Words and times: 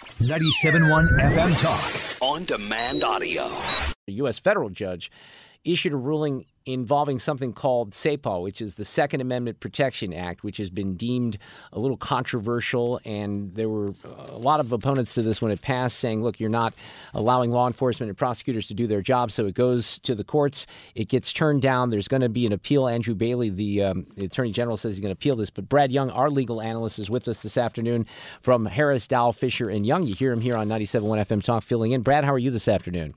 97.1 0.00 1.06
FM 1.20 1.52
Talk. 1.62 2.18
On 2.20 2.44
demand 2.44 3.04
audio. 3.04 3.42
A 4.08 4.12
U.S. 4.12 4.38
federal 4.38 4.68
judge 4.70 5.10
issued 5.64 5.92
a 5.92 5.96
ruling 5.96 6.44
involving 6.66 7.18
something 7.18 7.52
called 7.52 7.94
SAPA, 7.94 8.40
which 8.40 8.60
is 8.62 8.76
the 8.76 8.84
Second 8.84 9.20
Amendment 9.20 9.60
Protection 9.60 10.14
Act, 10.14 10.42
which 10.42 10.56
has 10.56 10.70
been 10.70 10.96
deemed 10.96 11.36
a 11.72 11.78
little 11.78 11.96
controversial. 11.96 13.00
And 13.04 13.54
there 13.54 13.68
were 13.68 13.92
a 14.28 14.38
lot 14.38 14.60
of 14.60 14.72
opponents 14.72 15.14
to 15.14 15.22
this 15.22 15.42
when 15.42 15.52
it 15.52 15.60
passed, 15.60 15.98
saying, 15.98 16.22
look, 16.22 16.40
you're 16.40 16.48
not 16.48 16.72
allowing 17.12 17.50
law 17.50 17.66
enforcement 17.66 18.08
and 18.08 18.16
prosecutors 18.16 18.66
to 18.68 18.74
do 18.74 18.86
their 18.86 19.02
job. 19.02 19.30
So 19.30 19.46
it 19.46 19.54
goes 19.54 19.98
to 20.00 20.14
the 20.14 20.24
courts. 20.24 20.66
It 20.94 21.08
gets 21.08 21.32
turned 21.32 21.60
down. 21.60 21.90
There's 21.90 22.08
going 22.08 22.22
to 22.22 22.28
be 22.30 22.46
an 22.46 22.52
appeal. 22.52 22.88
Andrew 22.88 23.14
Bailey, 23.14 23.50
the, 23.50 23.82
um, 23.82 24.06
the 24.16 24.24
Attorney 24.24 24.52
General, 24.52 24.76
says 24.76 24.94
he's 24.94 25.00
going 25.00 25.14
to 25.14 25.18
appeal 25.18 25.36
this. 25.36 25.50
But 25.50 25.68
Brad 25.68 25.92
Young, 25.92 26.10
our 26.10 26.30
legal 26.30 26.62
analyst, 26.62 26.98
is 26.98 27.10
with 27.10 27.28
us 27.28 27.42
this 27.42 27.58
afternoon 27.58 28.06
from 28.40 28.64
Harris, 28.64 29.06
Dow, 29.06 29.32
Fisher, 29.32 29.68
and 29.68 29.84
Young. 29.84 30.04
You 30.04 30.14
hear 30.14 30.32
him 30.32 30.40
here 30.40 30.56
on 30.56 30.68
97.1 30.68 31.26
FM 31.26 31.44
Talk 31.44 31.62
filling 31.62 31.92
in. 31.92 32.00
Brad, 32.00 32.24
how 32.24 32.32
are 32.32 32.38
you 32.38 32.50
this 32.50 32.68
afternoon? 32.68 33.14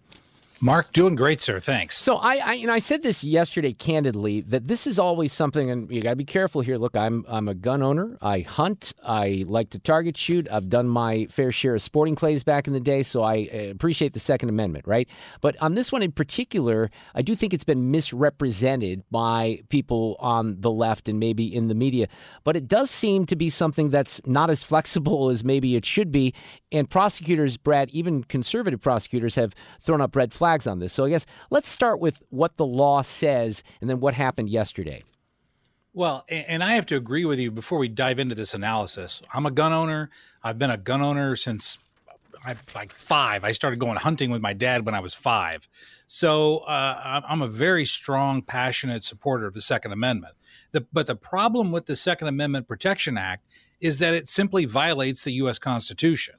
Mark, 0.59 0.91
doing 0.91 1.13
great, 1.13 1.39
sir. 1.39 1.59
Thanks. 1.59 1.95
So 1.95 2.15
I, 2.15 2.35
I, 2.37 2.65
I 2.69 2.79
said 2.79 3.03
this 3.03 3.23
yesterday 3.23 3.73
candidly 3.73 4.41
that 4.41 4.67
this 4.67 4.87
is 4.87 4.97
always 4.97 5.31
something, 5.31 5.69
and 5.69 5.91
you 5.91 6.01
got 6.01 6.11
to 6.11 6.15
be 6.15 6.25
careful 6.25 6.61
here. 6.61 6.77
Look, 6.77 6.97
I'm 6.97 7.23
I'm 7.27 7.47
a 7.47 7.53
gun 7.53 7.83
owner. 7.83 8.17
I 8.21 8.39
hunt. 8.39 8.93
I 9.03 9.45
like 9.47 9.69
to 9.71 9.79
target 9.79 10.17
shoot. 10.17 10.47
I've 10.51 10.67
done 10.67 10.87
my 10.87 11.27
fair 11.29 11.51
share 11.51 11.75
of 11.75 11.83
sporting 11.83 12.15
clays 12.15 12.43
back 12.43 12.65
in 12.65 12.73
the 12.73 12.79
day, 12.79 13.03
so 13.03 13.21
I 13.21 13.49
uh, 13.53 13.57
appreciate 13.69 14.13
the 14.13 14.19
Second 14.19 14.49
Amendment, 14.49 14.87
right? 14.87 15.07
But 15.41 15.61
on 15.61 15.75
this 15.75 15.91
one 15.91 16.01
in 16.01 16.11
particular, 16.11 16.89
I 17.13 17.21
do 17.21 17.35
think 17.35 17.53
it's 17.53 17.63
been 17.63 17.91
misrepresented 17.91 19.03
by 19.11 19.61
people 19.69 20.15
on 20.19 20.59
the 20.59 20.71
left 20.71 21.07
and 21.07 21.19
maybe 21.19 21.53
in 21.53 21.67
the 21.67 21.75
media. 21.75 22.07
But 22.43 22.55
it 22.55 22.67
does 22.67 22.89
seem 22.89 23.27
to 23.27 23.35
be 23.35 23.49
something 23.49 23.89
that's 23.89 24.25
not 24.25 24.49
as 24.49 24.63
flexible 24.63 25.29
as 25.29 25.43
maybe 25.43 25.75
it 25.75 25.85
should 25.85 26.11
be. 26.11 26.33
And 26.71 26.89
prosecutors, 26.89 27.57
Brad, 27.57 27.91
even 27.91 28.23
conservative 28.23 28.81
prosecutors, 28.81 29.35
have 29.35 29.53
thrown 29.79 30.01
up 30.01 30.15
red 30.15 30.33
flags 30.33 30.46
on 30.67 30.79
this. 30.79 30.93
So 30.93 31.05
I 31.05 31.09
guess 31.09 31.25
let's 31.49 31.69
start 31.69 31.99
with 31.99 32.23
what 32.29 32.57
the 32.57 32.65
law 32.65 33.01
says 33.01 33.63
and 33.81 33.89
then 33.89 33.99
what 33.99 34.13
happened 34.13 34.49
yesterday. 34.49 35.03
Well, 35.93 36.25
and 36.29 36.63
I 36.63 36.73
have 36.73 36.85
to 36.87 36.95
agree 36.95 37.25
with 37.25 37.39
you 37.39 37.49
before 37.49 37.79
we 37.79 37.87
dive 37.87 38.19
into 38.19 38.35
this 38.35 38.53
analysis. 38.53 39.21
I'm 39.33 39.47
a 39.47 39.51
gun 39.51 39.73
owner. 39.73 40.11
I've 40.43 40.59
been 40.59 40.69
a 40.69 40.77
gun 40.77 41.01
owner 41.01 41.35
since 41.35 41.79
I 42.45 42.55
like 42.75 42.93
five. 42.93 43.43
I 43.43 43.51
started 43.51 43.79
going 43.79 43.97
hunting 43.97 44.29
with 44.29 44.41
my 44.41 44.53
dad 44.53 44.85
when 44.85 44.93
I 44.93 44.99
was 44.99 45.13
five. 45.13 45.67
So 46.05 46.59
uh, 46.59 47.21
I'm 47.27 47.41
a 47.41 47.47
very 47.47 47.85
strong, 47.85 48.41
passionate 48.41 49.03
supporter 49.03 49.47
of 49.47 49.53
the 49.53 49.61
Second 49.61 49.91
Amendment. 49.91 50.35
The, 50.71 50.85
but 50.93 51.07
the 51.07 51.15
problem 51.15 51.71
with 51.71 51.87
the 51.87 51.95
Second 51.95 52.27
Amendment 52.27 52.67
Protection 52.67 53.17
Act 53.17 53.45
is 53.81 53.99
that 53.99 54.13
it 54.13 54.27
simply 54.27 54.65
violates 54.65 55.23
the 55.23 55.31
U.S. 55.33 55.59
Constitution. 55.59 56.35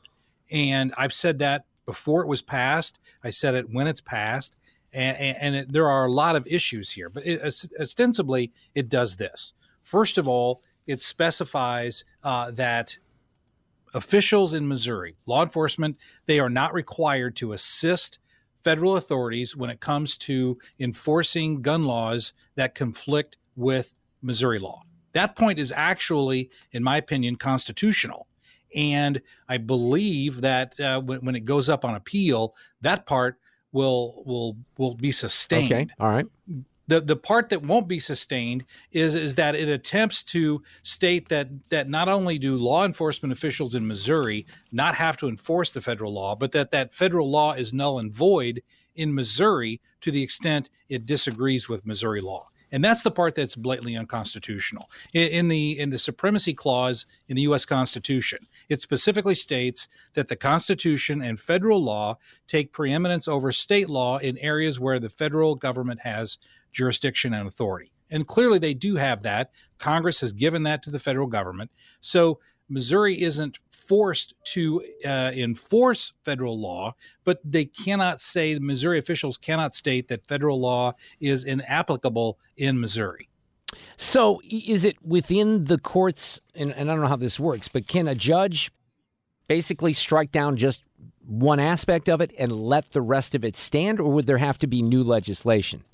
And 0.51 0.95
I've 0.97 1.13
said 1.13 1.39
that 1.41 1.65
before 1.89 2.21
it 2.21 2.29
was 2.29 2.43
passed. 2.43 2.99
I 3.25 3.31
said 3.31 3.55
it 3.55 3.73
when 3.73 3.87
it's 3.87 4.03
passed. 4.03 4.57
And, 4.93 5.17
and, 5.17 5.55
it, 5.55 5.73
there 5.73 5.89
are 5.89 6.05
a 6.05 6.13
lot 6.13 6.37
of 6.37 6.47
issues 6.47 6.91
here. 6.91 7.09
But 7.09 7.27
it, 7.27 7.41
ostensibly, 7.81 8.53
it 8.75 8.91
does 8.91 9.17
this. 9.17 9.55
First 9.85 10.19
of 10.19 10.29
all, 10.29 10.63
it 10.87 11.01
specifies 11.01 12.05
uh, 12.23 12.51
that 12.51 12.99
officials 13.95 14.53
in 14.53 14.69
Missouri, 14.69 15.17
law 15.25 15.43
enforcement, 15.43 15.97
they 16.27 16.39
are 16.39 16.51
not 16.51 16.75
required 16.75 17.37
to 17.37 17.55
assist 17.55 18.19
federal 18.63 18.99
authorities 18.99 19.57
when 19.57 19.71
it 19.71 19.81
comes 19.81 20.19
to 20.19 20.59
enforcing 20.79 21.63
gun 21.63 21.85
laws 21.85 22.35
that 22.55 22.75
conflict 22.75 23.39
with 23.57 23.95
Missouri 24.21 24.59
law. 24.59 24.83
That 25.15 25.37
point 25.37 25.59
is 25.59 25.73
actually, 25.75 26.51
in 26.71 26.85
my 26.85 26.99
opinion, 26.99 27.37
constitutional. 27.37 28.28
And 28.75 29.21
I 29.49 29.59
believe 29.59 30.41
that 30.43 30.79
uh, 30.81 31.01
when, 31.01 31.21
when 31.21 31.35
it 31.35 31.45
goes 31.45 31.69
up 31.69 31.85
on 31.85 31.95
appeal, 31.95 32.55
that 32.81 33.07
part 33.07 33.39
will 33.73 34.23
will 34.27 34.57
will 34.77 34.95
be 34.95 35.13
sustained. 35.13 35.73
Okay. 35.73 35.87
All 35.99 36.11
right. 36.11 36.27
The 36.87 37.03
the 37.03 37.17
part 37.17 37.51
that 37.51 37.63
won't 37.63 37.87
be 37.87 37.99
sustained 37.99 38.65
is 38.93 39.15
is 39.15 39.35
that 39.35 39.55
it 39.55 39.69
attempts 39.69 40.23
to 40.25 40.63
state 40.83 41.29
that 41.29 41.49
that 41.69 41.89
not 41.89 42.09
only 42.09 42.39
do 42.39 42.57
law 42.57 42.85
enforcement 42.85 43.33
officials 43.33 43.75
in 43.75 43.87
Missouri 43.87 44.47
not 44.73 44.95
have 44.95 45.17
to 45.19 45.29
enforce 45.29 45.73
the 45.73 45.83
federal 45.83 46.13
law, 46.13 46.35
but 46.35 46.53
that 46.53 46.71
that 46.71 46.95
federal 46.95 47.31
law 47.31 47.53
is 47.53 47.73
null 47.73 47.99
and 47.99 48.13
void 48.13 48.63
in 48.95 49.15
Missouri 49.15 49.81
to 50.01 50.11
the 50.11 50.23
extent 50.23 50.71
it 50.89 51.07
disagrees 51.07 51.69
with 51.69 51.87
Missouri 51.87 52.21
law 52.21 52.49
and 52.71 52.85
that's 52.85 53.03
the 53.03 53.11
part 53.11 53.35
that's 53.35 53.57
blatantly 53.57 53.97
unconstitutional. 53.97 54.91
In, 55.13 55.29
in, 55.29 55.49
the 55.49 55.79
in 55.79 55.91
the 55.91 55.99
supremacy 55.99 56.55
clause 56.55 57.07
in 57.29 57.37
the 57.37 57.43
U.S. 57.43 57.65
Constitution, 57.65 58.47
it 58.69 58.81
specifically 58.81 59.35
states 59.35 59.89
that 60.15 60.29
the 60.29 60.37
Constitution 60.37 61.23
and 61.23 61.41
federal 61.41 61.83
law 61.83 62.19
take 62.47 62.73
preeminence 62.73 63.29
over 63.29 63.53
state 63.53 63.89
law 63.89 64.19
in 64.19 64.39
areas 64.39 64.79
where 64.79 64.99
the 64.99 65.11
federal 65.11 65.55
government 65.55 66.01
has 66.01 66.39
jurisdiction 66.73 67.35
and 67.35 67.49
authority. 67.49 67.93
And 68.11 68.27
clearly, 68.27 68.59
they 68.59 68.75
do 68.75 68.97
have 68.97 69.23
that. 69.23 69.51
Congress 69.79 70.21
has 70.21 70.33
given 70.33 70.63
that 70.63 70.83
to 70.83 70.91
the 70.91 70.99
federal 70.99 71.27
government. 71.27 71.71
So 72.01 72.41
Missouri 72.69 73.23
isn't 73.23 73.59
forced 73.71 74.35
to 74.45 74.85
uh, 75.05 75.33
enforce 75.35 76.13
federal 76.23 76.61
law, 76.61 76.95
but 77.25 77.41
they 77.45 77.65
cannot 77.65 78.21
say, 78.21 78.59
Missouri 78.59 78.99
officials 78.99 79.39
cannot 79.39 79.75
state 79.75 80.09
that 80.09 80.27
federal 80.27 80.61
law 80.61 80.93
is 81.21 81.45
inapplicable 81.45 82.39
in 82.57 82.79
Missouri. 82.79 83.29
So, 83.97 84.41
is 84.49 84.85
it 84.85 84.97
within 85.03 85.65
the 85.65 85.79
courts, 85.79 86.41
and, 86.55 86.73
and 86.73 86.91
I 86.91 86.93
don't 86.93 87.03
know 87.03 87.09
how 87.09 87.17
this 87.17 87.41
works, 87.41 87.69
but 87.69 87.87
can 87.87 88.09
a 88.09 88.15
judge 88.15 88.71
basically 89.47 89.93
strike 89.93 90.33
down 90.33 90.57
just 90.57 90.85
one 91.27 91.61
aspect 91.61 92.09
of 92.09 92.21
it 92.21 92.33
and 92.39 92.53
let 92.53 92.93
the 92.93 93.03
rest 93.03 93.35
of 93.35 93.45
it 93.45 93.57
stand, 93.57 94.01
or 94.01 94.11
would 94.13 94.27
there 94.27 94.39
have 94.39 94.59
to 94.59 94.67
be 94.67 94.83
new 94.83 95.03
legislation? 95.03 95.85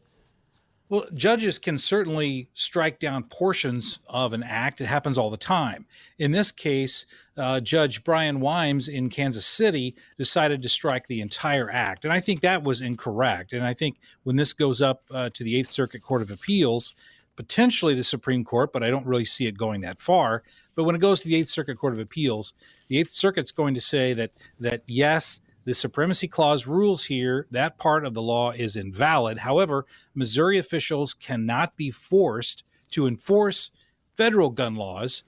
Well, 0.90 1.06
judges 1.14 1.58
can 1.58 1.78
certainly 1.78 2.48
strike 2.52 2.98
down 2.98 3.24
portions 3.24 4.00
of 4.06 4.34
an 4.34 4.42
act. 4.42 4.82
It 4.82 4.86
happens 4.86 5.16
all 5.16 5.30
the 5.30 5.36
time. 5.36 5.86
In 6.18 6.32
this 6.32 6.52
case, 6.52 7.06
uh, 7.38 7.60
Judge 7.60 8.04
Brian 8.04 8.38
Wimes 8.40 8.88
in 8.88 9.08
Kansas 9.08 9.46
City 9.46 9.94
decided 10.18 10.60
to 10.62 10.68
strike 10.68 11.06
the 11.06 11.22
entire 11.22 11.70
act. 11.70 12.04
And 12.04 12.12
I 12.12 12.20
think 12.20 12.42
that 12.42 12.62
was 12.62 12.82
incorrect. 12.82 13.54
And 13.54 13.64
I 13.64 13.72
think 13.72 13.96
when 14.24 14.36
this 14.36 14.52
goes 14.52 14.82
up 14.82 15.04
uh, 15.10 15.30
to 15.30 15.42
the 15.42 15.56
Eighth 15.56 15.70
Circuit 15.70 16.02
Court 16.02 16.20
of 16.20 16.30
Appeals, 16.30 16.94
potentially 17.34 17.94
the 17.94 18.04
Supreme 18.04 18.44
Court, 18.44 18.72
but 18.72 18.82
I 18.82 18.90
don't 18.90 19.06
really 19.06 19.24
see 19.24 19.46
it 19.46 19.56
going 19.56 19.80
that 19.80 20.00
far. 20.00 20.42
But 20.74 20.84
when 20.84 20.94
it 20.94 21.00
goes 21.00 21.20
to 21.20 21.28
the 21.28 21.36
Eighth 21.36 21.48
Circuit 21.48 21.78
Court 21.78 21.94
of 21.94 21.98
Appeals, 21.98 22.52
the 22.88 22.98
Eighth 22.98 23.10
Circuit's 23.10 23.52
going 23.52 23.74
to 23.74 23.80
say 23.80 24.12
that 24.12 24.32
that 24.60 24.82
yes, 24.86 25.40
the 25.64 25.74
supremacy 25.74 26.28
clause 26.28 26.66
rules 26.66 27.04
here 27.04 27.46
that 27.50 27.78
part 27.78 28.04
of 28.04 28.14
the 28.14 28.22
law 28.22 28.50
is 28.52 28.76
invalid. 28.76 29.38
However, 29.38 29.86
Missouri 30.14 30.58
officials 30.58 31.14
cannot 31.14 31.76
be 31.76 31.90
forced 31.90 32.64
to 32.90 33.06
enforce 33.06 33.70
federal 34.12 34.50
gun 34.50 34.76
laws. 34.76 35.24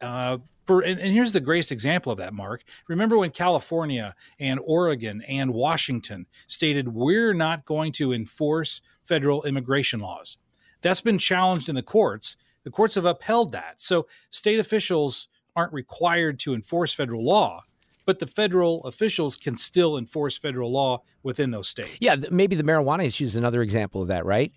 Uh, 0.00 0.38
for, 0.66 0.82
and, 0.82 1.00
and 1.00 1.12
here's 1.12 1.32
the 1.32 1.40
greatest 1.40 1.72
example 1.72 2.12
of 2.12 2.18
that, 2.18 2.34
Mark. 2.34 2.62
Remember 2.88 3.16
when 3.16 3.30
California 3.30 4.14
and 4.38 4.60
Oregon 4.62 5.22
and 5.26 5.54
Washington 5.54 6.26
stated, 6.46 6.88
we're 6.88 7.32
not 7.32 7.64
going 7.64 7.92
to 7.92 8.12
enforce 8.12 8.82
federal 9.02 9.42
immigration 9.44 10.00
laws? 10.00 10.36
That's 10.82 11.00
been 11.00 11.18
challenged 11.18 11.68
in 11.68 11.74
the 11.74 11.82
courts. 11.82 12.36
The 12.64 12.70
courts 12.70 12.96
have 12.96 13.06
upheld 13.06 13.52
that. 13.52 13.80
So 13.80 14.06
state 14.28 14.60
officials 14.60 15.28
aren't 15.56 15.72
required 15.72 16.38
to 16.40 16.54
enforce 16.54 16.92
federal 16.92 17.24
law 17.24 17.64
but 18.08 18.20
the 18.20 18.26
federal 18.26 18.82
officials 18.84 19.36
can 19.36 19.54
still 19.54 19.98
enforce 19.98 20.38
federal 20.38 20.72
law 20.72 21.02
within 21.22 21.50
those 21.50 21.68
states. 21.68 21.98
Yeah, 22.00 22.16
maybe 22.30 22.56
the 22.56 22.62
marijuana 22.62 23.04
issue 23.04 23.24
is 23.24 23.36
another 23.36 23.60
example 23.60 24.00
of 24.00 24.08
that, 24.08 24.24
right? 24.24 24.50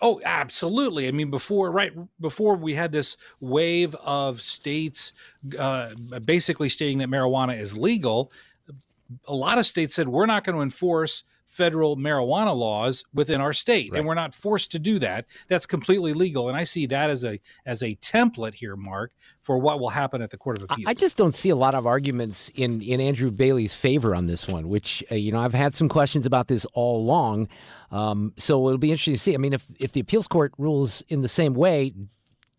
Oh, 0.00 0.20
absolutely. 0.24 1.08
I 1.08 1.10
mean, 1.10 1.32
before 1.32 1.72
right 1.72 1.92
before 2.20 2.54
we 2.54 2.76
had 2.76 2.92
this 2.92 3.16
wave 3.40 3.96
of 3.96 4.40
states 4.40 5.14
uh, 5.58 5.96
basically 6.24 6.68
stating 6.68 6.98
that 6.98 7.08
marijuana 7.08 7.58
is 7.58 7.76
legal, 7.76 8.30
a 9.26 9.34
lot 9.34 9.58
of 9.58 9.66
states 9.66 9.96
said 9.96 10.08
we're 10.08 10.26
not 10.26 10.44
going 10.44 10.54
to 10.54 10.62
enforce 10.62 11.24
federal 11.48 11.96
marijuana 11.96 12.56
laws 12.56 13.04
within 13.12 13.40
our 13.40 13.52
state 13.52 13.90
right. 13.90 13.98
and 13.98 14.06
we're 14.06 14.14
not 14.14 14.34
forced 14.34 14.70
to 14.70 14.78
do 14.78 14.98
that. 14.98 15.26
That's 15.48 15.66
completely 15.66 16.12
legal 16.12 16.48
and 16.48 16.56
i 16.56 16.64
see 16.64 16.86
that 16.86 17.10
as 17.10 17.24
a 17.24 17.40
as 17.66 17.82
a 17.82 17.96
template 17.96 18.54
here 18.54 18.76
mark 18.76 19.12
for 19.40 19.58
what 19.58 19.80
will 19.80 19.88
happen 19.88 20.22
at 20.22 20.30
the 20.30 20.36
court 20.36 20.58
of 20.58 20.64
appeals 20.64 20.86
i 20.86 20.94
just 20.94 21.16
don't 21.16 21.34
see 21.34 21.50
a 21.50 21.56
lot 21.56 21.74
of 21.74 21.86
arguments 21.86 22.50
in 22.50 22.80
in 22.80 23.00
andrew 23.00 23.30
bailey's 23.30 23.74
favor 23.74 24.14
on 24.14 24.26
this 24.26 24.46
one 24.46 24.68
which 24.68 25.02
uh, 25.10 25.14
you 25.14 25.32
know 25.32 25.40
i've 25.40 25.54
had 25.54 25.74
some 25.74 25.88
questions 25.88 26.26
about 26.26 26.48
this 26.48 26.66
all 26.74 27.00
along. 27.00 27.48
Um, 27.90 28.34
so 28.36 28.66
it'll 28.68 28.78
be 28.78 28.90
interesting 28.90 29.14
to 29.14 29.20
see. 29.20 29.34
I 29.34 29.38
mean 29.38 29.52
if 29.52 29.66
if 29.80 29.92
the 29.92 30.00
appeals 30.00 30.28
court 30.28 30.52
rules 30.58 31.02
in 31.08 31.22
the 31.22 31.28
same 31.28 31.54
way 31.54 31.94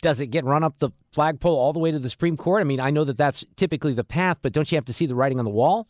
does 0.01 0.21
it 0.21 0.27
get 0.27 0.45
run 0.45 0.63
up 0.63 0.80
the 0.80 0.92
flagpole 1.12 1.57
all 1.57 1.74
the 1.74 1.80
way 1.80 1.92
to 1.92 2.00
the 2.00 2.09
supreme 2.09 2.38
court? 2.38 2.62
I 2.62 2.63
mean 2.63 2.80
i 2.80 2.89
know 2.89 3.03
that 3.03 3.18
that's 3.18 3.45
typically 3.56 3.94
the 3.94 4.03
path 4.03 4.38
but 4.42 4.53
don't 4.53 4.71
you 4.71 4.75
have 4.75 4.85
to 4.85 4.94
see 4.94 5.06
the 5.06 5.15
writing 5.15 5.39
on 5.39 5.45
the 5.45 5.51
wall 5.51 5.88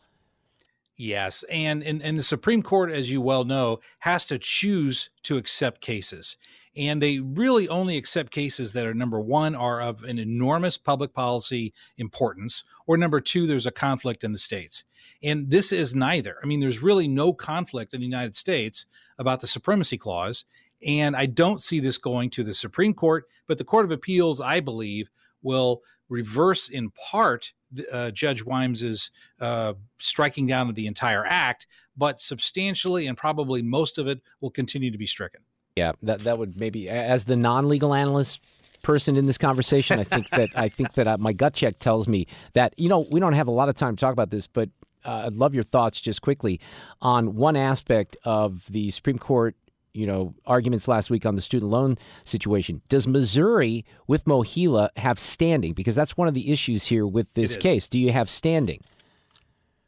Yes, 1.01 1.45
and, 1.49 1.81
and 1.81 2.03
and 2.03 2.19
the 2.19 2.23
Supreme 2.23 2.61
Court, 2.61 2.91
as 2.91 3.09
you 3.09 3.21
well 3.21 3.45
know, 3.45 3.79
has 3.99 4.25
to 4.25 4.37
choose 4.37 5.09
to 5.23 5.37
accept 5.37 5.79
cases, 5.79 6.35
and 6.75 7.01
they 7.01 7.21
really 7.21 7.69
only 7.69 7.95
accept 7.95 8.33
cases 8.33 8.73
that 8.73 8.85
are 8.85 8.93
number 8.93 9.17
one 9.17 9.55
are 9.55 9.79
of 9.79 10.03
an 10.03 10.19
enormous 10.19 10.77
public 10.77 11.13
policy 11.13 11.73
importance, 11.97 12.65
or 12.85 12.97
number 12.97 13.21
two, 13.21 13.47
there's 13.47 13.65
a 13.65 13.71
conflict 13.71 14.25
in 14.25 14.33
the 14.33 14.37
states, 14.37 14.83
and 15.23 15.49
this 15.49 15.71
is 15.71 15.95
neither. 15.95 16.35
I 16.43 16.47
mean, 16.47 16.59
there's 16.59 16.83
really 16.83 17.07
no 17.07 17.31
conflict 17.31 17.93
in 17.93 18.01
the 18.01 18.05
United 18.05 18.35
States 18.35 18.85
about 19.17 19.39
the 19.39 19.47
supremacy 19.47 19.97
clause, 19.97 20.43
and 20.85 21.15
I 21.15 21.27
don't 21.27 21.63
see 21.63 21.79
this 21.79 21.97
going 21.97 22.29
to 22.31 22.43
the 22.43 22.53
Supreme 22.53 22.93
Court, 22.93 23.23
but 23.47 23.57
the 23.57 23.63
Court 23.63 23.85
of 23.85 23.91
Appeals, 23.91 24.41
I 24.41 24.59
believe, 24.59 25.09
will 25.41 25.81
reverse 26.09 26.67
in 26.67 26.89
part 26.91 27.53
uh, 27.91 28.11
Judge 28.11 28.43
Wimes's 28.43 29.11
uh, 29.39 29.73
striking 29.97 30.47
down 30.47 30.69
of 30.69 30.75
the 30.75 30.87
entire 30.87 31.25
act, 31.25 31.67
but 31.95 32.19
substantially 32.19 33.07
and 33.07 33.17
probably 33.17 33.61
most 33.61 33.97
of 33.97 34.07
it 34.07 34.21
will 34.41 34.49
continue 34.49 34.91
to 34.91 34.97
be 34.97 35.05
stricken. 35.05 35.41
Yeah, 35.75 35.93
that 36.03 36.21
that 36.21 36.37
would 36.37 36.57
maybe 36.57 36.89
as 36.89 37.25
the 37.25 37.35
non-legal 37.35 37.93
analyst 37.93 38.41
person 38.81 39.15
in 39.15 39.25
this 39.25 39.37
conversation, 39.37 39.99
I 39.99 40.03
think 40.03 40.29
that 40.29 40.49
I 40.55 40.67
think 40.67 40.93
that 40.93 41.07
uh, 41.07 41.17
my 41.19 41.31
gut 41.33 41.53
check 41.53 41.79
tells 41.79 42.07
me 42.07 42.27
that 42.53 42.73
you 42.77 42.89
know 42.89 43.05
we 43.11 43.19
don't 43.19 43.33
have 43.33 43.47
a 43.47 43.51
lot 43.51 43.69
of 43.69 43.75
time 43.75 43.95
to 43.95 43.99
talk 43.99 44.13
about 44.13 44.29
this, 44.29 44.47
but 44.47 44.69
uh, 45.05 45.23
I'd 45.25 45.33
love 45.33 45.53
your 45.53 45.63
thoughts 45.63 46.01
just 46.01 46.21
quickly 46.21 46.59
on 47.01 47.35
one 47.35 47.55
aspect 47.55 48.17
of 48.23 48.65
the 48.69 48.89
Supreme 48.89 49.17
Court 49.17 49.55
you 49.93 50.05
know 50.05 50.33
arguments 50.45 50.87
last 50.87 51.09
week 51.09 51.25
on 51.25 51.35
the 51.35 51.41
student 51.41 51.71
loan 51.71 51.97
situation. 52.23 52.81
Does 52.89 53.07
Missouri 53.07 53.85
with 54.07 54.25
MOHELA 54.25 54.89
have 54.97 55.19
standing? 55.19 55.73
Because 55.73 55.95
that's 55.95 56.17
one 56.17 56.27
of 56.27 56.33
the 56.33 56.51
issues 56.51 56.85
here 56.85 57.07
with 57.07 57.33
this 57.33 57.57
case. 57.57 57.87
Do 57.87 57.99
you 57.99 58.11
have 58.11 58.29
standing? 58.29 58.81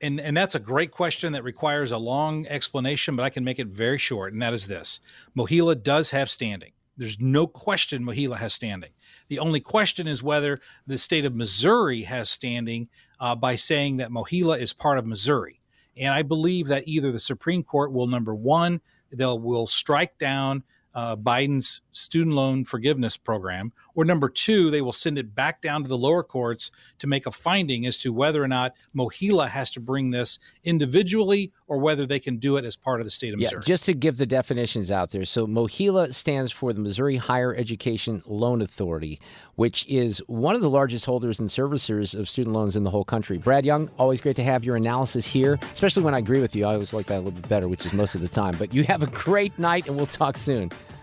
And 0.02 0.20
and 0.20 0.36
that's 0.36 0.56
a 0.56 0.60
great 0.60 0.92
question 0.92 1.34
that 1.34 1.44
requires 1.44 1.92
a 1.92 1.98
long 1.98 2.48
explanation, 2.48 3.16
but 3.16 3.24
I 3.24 3.30
can 3.30 3.44
make 3.44 3.60
it 3.60 3.68
very 3.68 3.98
short. 3.98 4.34
And 4.34 4.42
that 4.42 4.54
is 4.54 4.68
this: 4.68 5.00
MOHELA 5.36 5.82
does 5.84 6.12
have 6.12 6.30
standing. 6.30 6.72
There's 6.98 7.20
no 7.20 7.48
question 7.48 8.04
MOHELA 8.04 8.38
has 8.38 8.54
standing. 8.54 8.92
The 9.30 9.40
only 9.40 9.60
question 9.60 10.08
is 10.08 10.22
whether 10.22 10.60
the 10.86 10.98
state 10.98 11.26
of 11.26 11.36
Missouri 11.36 12.04
has 12.04 12.30
standing 12.30 12.90
uh, 13.20 13.36
by 13.36 13.56
saying 13.56 13.98
that 13.98 14.12
MOHELA 14.12 14.60
is 14.60 14.74
part 14.74 14.98
of 14.98 15.06
Missouri. 15.06 15.62
And 15.98 16.14
I 16.14 16.22
believe 16.22 16.68
that 16.68 16.88
either 16.88 17.12
the 17.12 17.20
Supreme 17.20 17.64
Court 17.64 17.92
will, 17.92 18.08
number 18.08 18.36
one, 18.36 18.82
they'll 19.12 19.40
will 19.40 19.68
strike 19.68 20.18
down 20.18 20.64
uh, 20.94 21.16
Biden's 21.16 21.82
student 21.92 22.36
loan 22.36 22.66
forgiveness 22.66 23.18
program, 23.18 23.72
or 23.96 24.06
number 24.06 24.30
two, 24.30 24.72
they 24.72 24.82
will 24.82 24.92
send 24.92 25.18
it 25.18 25.36
back 25.36 25.62
down 25.62 25.84
to 25.84 25.90
the 25.90 25.98
lower 25.98 26.24
courts 26.24 26.72
to 27.00 27.08
make 27.08 27.26
a 27.26 27.32
finding 27.32 27.86
as 27.86 27.98
to 28.00 28.14
whether 28.14 28.44
or 28.44 28.48
not 28.48 28.74
MOHELA 28.96 29.50
has 29.50 29.72
to 29.72 29.80
bring 29.80 30.12
this 30.12 30.40
individually 30.64 31.52
or 31.68 31.78
whether 31.78 32.06
they 32.06 32.20
can 32.20 32.38
do 32.38 32.58
it 32.58 32.66
as 32.66 32.76
part 32.76 33.00
of 33.00 33.06
the 33.06 33.12
state 33.12 33.34
of 33.34 33.40
Missouri. 33.40 33.62
Yeah, 33.62 33.68
just 33.68 33.86
to 33.86 33.94
give 33.94 34.18
the 34.18 34.26
definitions 34.26 34.92
out 34.92 35.12
there. 35.12 35.26
So 35.26 35.48
MOHELA 35.48 36.14
stands 36.14 36.52
for 36.52 36.74
the 36.74 36.80
Missouri 36.80 37.18
Higher 37.18 37.56
Education 37.56 38.22
Loan 38.26 38.62
Authority, 38.62 39.20
which 39.56 39.86
is 39.88 40.20
one 40.28 40.56
of 40.56 40.62
the 40.62 40.70
largest 40.70 41.06
holders 41.06 41.40
and 41.40 41.50
servicers 41.50 42.18
of 42.18 42.30
student 42.30 42.56
loans 42.56 42.76
in 42.76 42.84
the 42.84 42.90
whole 42.90 43.04
country. 43.04 43.38
Brad 43.38 43.66
Young, 43.66 43.90
always 43.98 44.22
great 44.22 44.36
to 44.38 44.44
have 44.44 44.64
your 44.64 44.76
analysis 44.76 45.32
here, 45.32 45.60
especially 45.74 46.04
when 46.04 46.16
I 46.16 46.20
agree 46.20 46.42
with 46.42 46.56
you. 46.56 46.66
I 46.66 46.74
always 46.74 46.94
like 46.94 47.06
that 47.08 47.18
a 47.18 47.22
little 47.22 47.32
bit 47.32 47.48
better, 47.48 47.68
which 47.68 47.86
is 47.86 47.94
most 47.94 48.16
of 48.16 48.22
the 48.22 48.30
time. 48.30 48.56
But 48.58 48.74
you 48.74 48.84
have 48.86 49.04
a 49.04 49.08
great 49.08 49.58
night, 49.60 49.88
and 49.88 49.96
we'll 49.96 50.06
talk 50.06 50.38
soon. 50.38 50.72